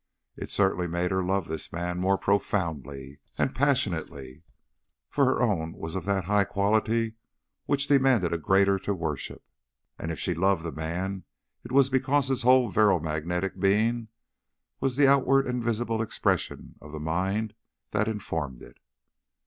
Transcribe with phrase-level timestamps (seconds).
[0.35, 4.41] It certainly made her love this man more profoundly and passionately,
[5.11, 7.13] for her own was of that high quality
[7.67, 9.43] which demanded a greater to worship.
[9.99, 11.25] And if she loved the man
[11.63, 14.07] it was because his whole virile magnetic being
[14.79, 17.53] was the outward and visible expression of the mind
[17.91, 18.79] that informed it.